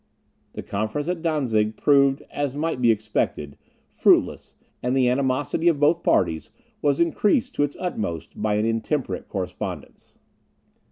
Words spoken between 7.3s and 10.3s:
to its utmost by an intemperate correspondence.